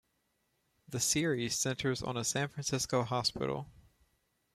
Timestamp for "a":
2.17-2.23